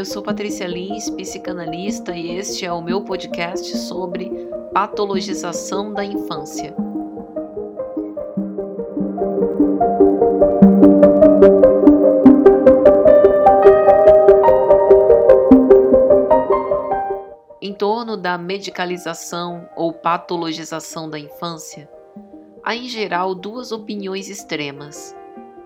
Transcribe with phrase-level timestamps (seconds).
[0.00, 4.30] eu sou Patrícia Lins, psicanalista, e este é o meu podcast sobre
[4.72, 6.74] patologização da infância.
[17.60, 21.90] Em torno da medicalização ou patologização da infância,
[22.64, 25.14] há em geral duas opiniões extremas.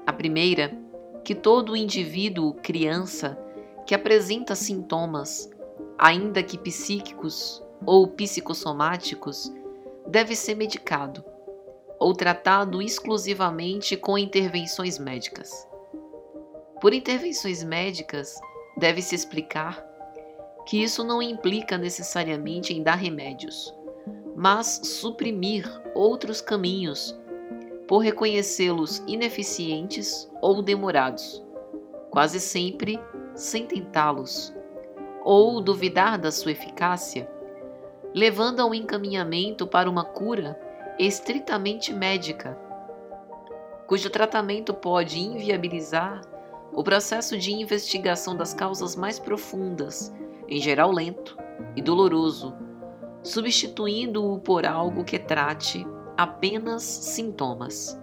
[0.05, 0.77] A primeira,
[1.23, 3.39] que todo indivíduo criança
[3.87, 5.51] que apresenta sintomas,
[5.99, 9.53] ainda que psíquicos ou psicossomáticos,
[10.07, 11.25] deve ser medicado
[11.99, 15.67] ou tratado exclusivamente com intervenções médicas.
[16.81, 18.35] Por intervenções médicas,
[18.77, 19.83] deve-se explicar
[20.67, 23.75] que isso não implica necessariamente em dar remédios,
[24.35, 27.19] mas suprimir outros caminhos
[27.87, 31.43] por reconhecê-los ineficientes ou demorados,
[32.11, 32.99] quase sempre
[33.35, 34.55] sem tentá-los,
[35.23, 37.29] ou duvidar da sua eficácia,
[38.15, 40.59] levando ao encaminhamento para uma cura
[40.99, 42.57] estritamente médica,
[43.87, 46.21] cujo tratamento pode inviabilizar
[46.73, 50.15] o processo de investigação das causas mais profundas,
[50.49, 51.37] em geral lento
[51.75, 52.55] e doloroso,
[53.23, 58.01] substituindo-o por algo que trate apenas sintomas.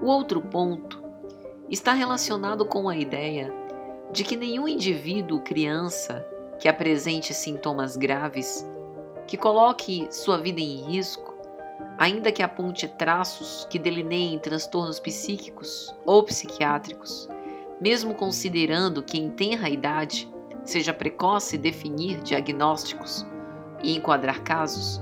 [0.00, 1.02] O outro ponto
[1.68, 3.52] está relacionado com a ideia
[4.10, 6.26] de que nenhum indivíduo, criança,
[6.58, 8.66] que apresente sintomas graves,
[9.26, 11.34] que coloque sua vida em risco,
[11.98, 17.28] ainda que aponte traços que delineiem transtornos psíquicos ou psiquiátricos,
[17.80, 20.28] mesmo considerando que em tenra idade
[20.64, 23.26] seja precoce definir diagnósticos
[23.82, 25.00] e enquadrar casos,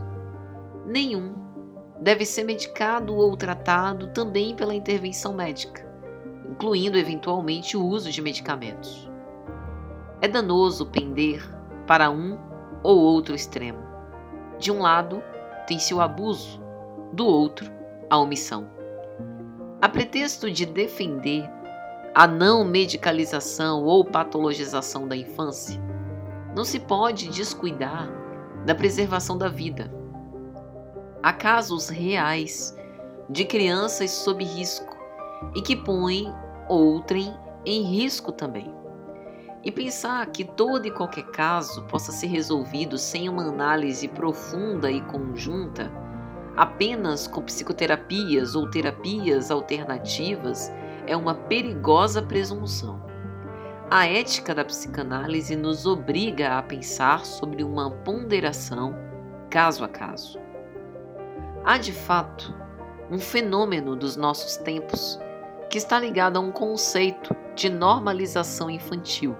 [0.84, 1.34] nenhum
[2.00, 5.85] deve ser medicado ou tratado também pela intervenção médica
[6.50, 9.10] incluindo eventualmente o uso de medicamentos.
[10.20, 11.42] É danoso pender
[11.86, 12.38] para um
[12.82, 13.78] ou outro extremo.
[14.58, 15.22] De um lado,
[15.66, 16.60] tem-se o abuso,
[17.12, 17.70] do outro,
[18.08, 18.68] a omissão.
[19.80, 21.48] A pretexto de defender
[22.14, 25.78] a não medicalização ou patologização da infância,
[26.54, 28.08] não se pode descuidar
[28.64, 29.92] da preservação da vida.
[31.22, 32.74] Há casos reais
[33.28, 34.95] de crianças sob risco
[35.54, 36.32] e que põem
[36.68, 37.34] outrem
[37.64, 38.74] em risco também.
[39.64, 45.00] E pensar que todo e qualquer caso possa ser resolvido sem uma análise profunda e
[45.00, 45.90] conjunta,
[46.56, 50.72] apenas com psicoterapias ou terapias alternativas,
[51.06, 53.04] é uma perigosa presunção.
[53.90, 58.94] A ética da psicanálise nos obriga a pensar sobre uma ponderação
[59.50, 60.38] caso a caso.
[61.64, 62.54] Há de fato
[63.10, 65.18] um fenômeno dos nossos tempos
[65.70, 69.36] que está ligado a um conceito de normalização infantil,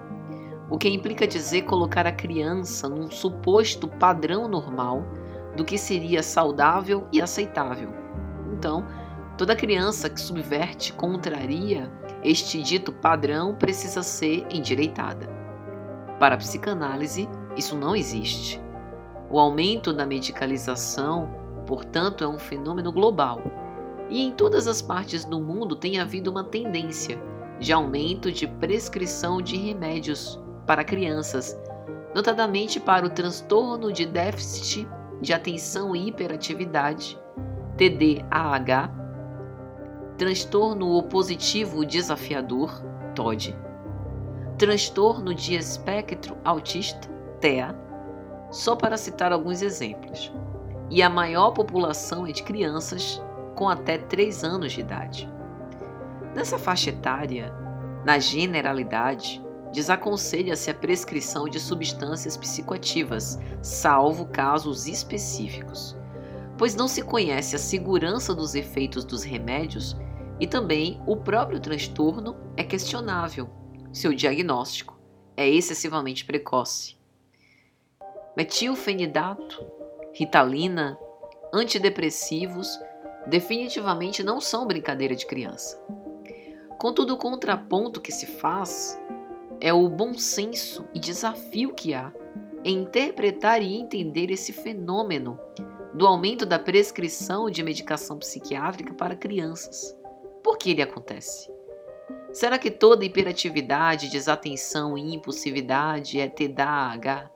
[0.69, 5.03] o que implica dizer colocar a criança num suposto padrão normal
[5.55, 7.89] do que seria saudável e aceitável.
[8.51, 8.85] Então,
[9.37, 11.91] toda criança que subverte, contraria
[12.23, 15.29] este dito padrão precisa ser endireitada.
[16.19, 18.61] Para a psicanálise, isso não existe.
[19.29, 21.29] O aumento da medicalização,
[21.65, 23.41] portanto, é um fenômeno global
[24.09, 27.19] e em todas as partes do mundo tem havido uma tendência
[27.59, 31.59] de aumento de prescrição de remédios para crianças,
[32.13, 34.87] notadamente para o transtorno de déficit
[35.21, 37.19] de atenção e hiperatividade,
[37.75, 38.91] TDAH,
[40.17, 42.81] transtorno opositivo desafiador,
[43.15, 43.55] TOD,
[44.57, 47.07] transtorno de espectro autista,
[47.39, 47.75] TEA,
[48.51, 50.31] só para citar alguns exemplos.
[50.89, 53.21] E a maior população é de crianças
[53.57, 55.27] com até 3 anos de idade.
[56.35, 57.51] Nessa faixa etária,
[58.05, 65.97] na generalidade, desaconselha-se a prescrição de substâncias psicoativas, salvo casos específicos,
[66.55, 69.97] pois não se conhece a segurança dos efeitos dos remédios
[70.39, 73.49] e também o próprio transtorno é questionável.
[73.91, 74.95] Seu diagnóstico
[75.35, 76.95] é excessivamente precoce.
[78.35, 79.65] Metilfenidato,
[80.13, 80.95] ritalina,
[81.51, 82.79] antidepressivos
[83.27, 85.81] definitivamente não são brincadeira de criança.
[86.77, 88.99] Contudo, o contraponto que se faz
[89.59, 92.11] é o bom senso e desafio que há
[92.63, 95.39] em interpretar e entender esse fenômeno
[95.93, 99.97] do aumento da prescrição de medicação psiquiátrica para crianças.
[100.43, 101.51] Por que ele acontece?
[102.31, 107.31] Será que toda hiperatividade, desatenção e impulsividade é TDAH?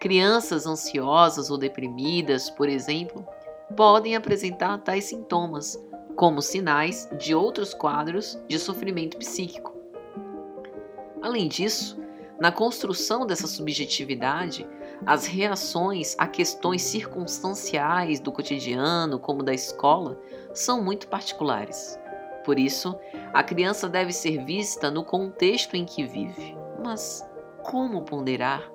[0.00, 3.26] Crianças ansiosas ou deprimidas, por exemplo,
[3.76, 5.82] podem apresentar tais sintomas
[6.16, 9.74] como sinais de outros quadros de sofrimento psíquico.
[11.20, 11.98] Além disso,
[12.38, 14.68] na construção dessa subjetividade,
[15.06, 20.20] as reações a questões circunstanciais do cotidiano, como da escola,
[20.52, 21.98] são muito particulares.
[22.44, 22.98] Por isso,
[23.32, 26.56] a criança deve ser vista no contexto em que vive.
[26.84, 27.26] Mas
[27.62, 28.70] como ponderar?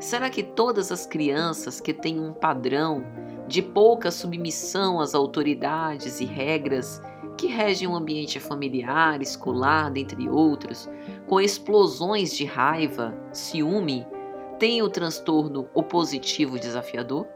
[0.00, 3.04] Será que todas as crianças que têm um padrão
[3.46, 7.00] de pouca submissão às autoridades e regras
[7.36, 10.88] que regem o ambiente familiar, escolar, dentre outros,
[11.26, 14.06] com explosões de raiva, ciúme,
[14.58, 17.26] têm o transtorno opositivo desafiador?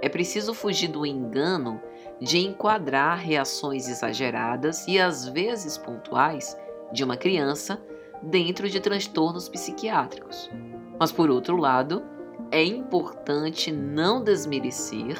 [0.00, 1.80] É preciso fugir do engano
[2.20, 6.56] de enquadrar reações exageradas e às vezes pontuais
[6.92, 7.80] de uma criança
[8.22, 10.50] dentro de transtornos psiquiátricos.
[10.98, 12.02] Mas, por outro lado,
[12.50, 15.16] é importante não desmerecer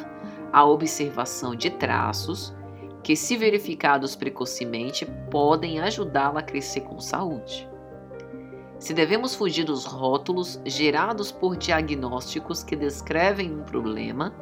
[0.52, 2.54] a observação de traços
[3.02, 7.68] que, se verificados precocemente, podem ajudá-la a crescer com saúde.
[8.78, 14.32] Se devemos fugir dos rótulos gerados por diagnósticos que descrevem um problema,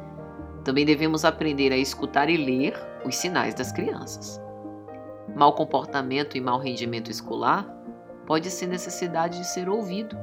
[0.63, 4.39] também devemos aprender a escutar e ler os sinais das crianças.
[5.35, 7.65] Mau comportamento e mau rendimento escolar
[8.25, 10.17] pode ser necessidade de ser ouvido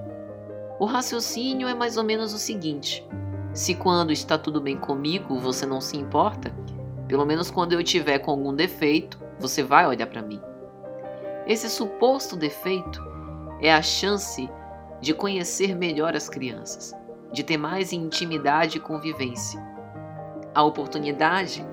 [0.79, 3.07] o raciocínio é mais ou menos o seguinte:
[3.53, 6.53] se quando está tudo bem comigo você não se importa,
[7.07, 10.41] pelo menos quando eu tiver com algum defeito, você vai olhar para mim.
[11.47, 13.01] Esse suposto defeito
[13.61, 14.51] é a chance
[15.01, 16.95] de conhecer melhor as crianças,
[17.33, 19.63] de ter mais intimidade e convivência.
[20.55, 21.65] A oportunidade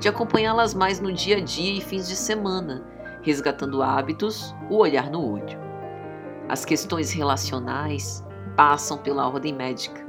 [0.00, 2.84] de acompanhá-las mais no dia a dia e fins de semana,
[3.22, 5.60] resgatando hábitos, o olhar no olho.
[6.48, 8.24] As questões relacionais,
[8.56, 10.04] passam pela ordem médica,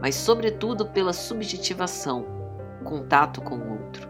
[0.00, 2.26] mas sobretudo pela subjetivação,
[2.84, 4.08] contato com o outro.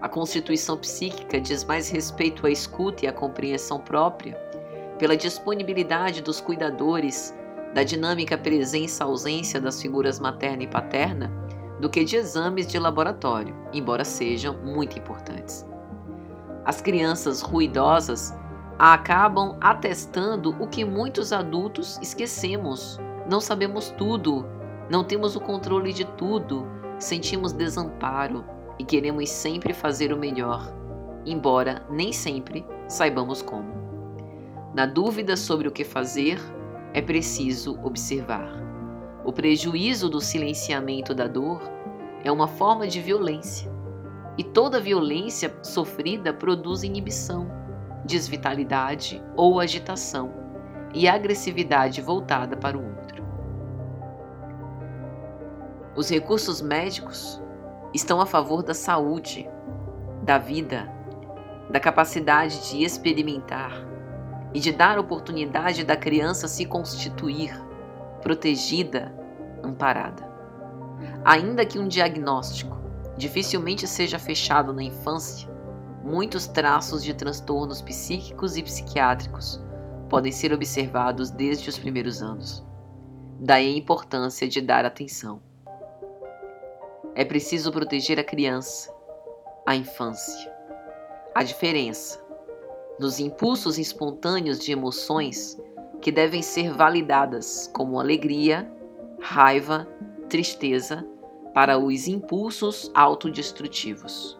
[0.00, 4.34] A constituição psíquica diz mais respeito à escuta e à compreensão própria,
[4.98, 7.34] pela disponibilidade dos cuidadores,
[7.72, 11.32] da dinâmica presença-ausência das figuras materna e paterna,
[11.80, 15.66] do que de exames de laboratório, embora sejam muito importantes.
[16.64, 18.32] As crianças ruidosas
[18.78, 22.98] acabam atestando o que muitos adultos esquecemos
[23.28, 24.44] não sabemos tudo,
[24.90, 26.66] não temos o controle de tudo,
[26.98, 28.44] sentimos desamparo
[28.78, 30.72] e queremos sempre fazer o melhor,
[31.24, 33.72] embora nem sempre saibamos como.
[34.74, 36.38] Na dúvida sobre o que fazer,
[36.92, 38.62] é preciso observar.
[39.24, 41.62] O prejuízo do silenciamento da dor
[42.22, 43.72] é uma forma de violência,
[44.36, 47.50] e toda violência sofrida produz inibição,
[48.04, 50.43] desvitalidade ou agitação
[50.94, 53.24] e agressividade voltada para o outro.
[55.96, 57.42] Os recursos médicos
[57.92, 59.48] estão a favor da saúde,
[60.22, 60.88] da vida,
[61.68, 63.84] da capacidade de experimentar
[64.52, 67.52] e de dar oportunidade da criança se constituir
[68.22, 69.12] protegida,
[69.62, 70.32] amparada.
[71.24, 72.78] Ainda que um diagnóstico
[73.16, 75.48] dificilmente seja fechado na infância,
[76.02, 79.63] muitos traços de transtornos psíquicos e psiquiátricos
[80.14, 82.64] podem ser observados desde os primeiros anos.
[83.40, 85.42] Daí a importância de dar atenção.
[87.16, 88.94] É preciso proteger a criança,
[89.66, 90.54] a infância.
[91.34, 92.24] A diferença
[92.96, 95.60] nos impulsos espontâneos de emoções
[96.00, 98.72] que devem ser validadas como alegria,
[99.20, 99.84] raiva,
[100.28, 101.04] tristeza,
[101.52, 104.38] para os impulsos autodestrutivos.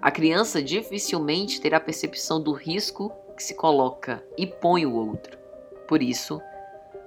[0.00, 5.36] A criança dificilmente terá percepção do risco que se coloca e põe o outro.
[5.88, 6.40] Por isso,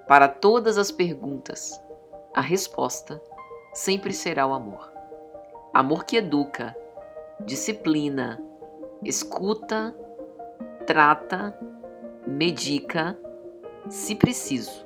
[0.06, 1.82] para todas as perguntas,
[2.34, 3.22] a resposta
[3.74, 4.92] sempre será o amor.
[5.74, 6.76] Amor que educa,
[7.40, 8.44] disciplina,
[9.02, 9.96] escuta,
[10.86, 11.58] trata,
[12.28, 13.18] medica,
[13.88, 14.86] se preciso,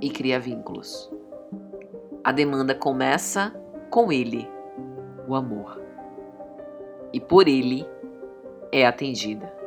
[0.00, 1.10] e cria vínculos.
[2.22, 3.52] A demanda começa
[3.90, 4.48] com ele,
[5.26, 5.82] o amor,
[7.12, 7.84] e por ele
[8.70, 9.57] é atendida.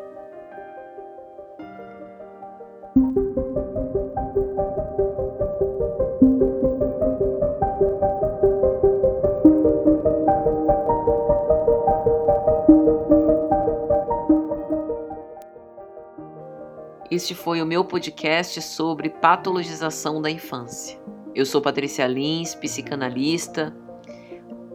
[17.11, 20.97] Este foi o meu podcast sobre patologização da infância.
[21.35, 23.75] Eu sou Patrícia Lins, psicanalista.